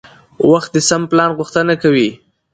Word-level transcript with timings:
وخت 0.51 0.69
د 0.73 0.77
سم 0.89 1.01
پلان 1.11 1.29
غوښتنه 1.37 1.73
کوي 1.83 2.09